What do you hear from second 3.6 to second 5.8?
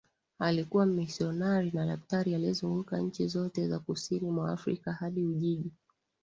za Kusini mwa Afrika hadi Ujiji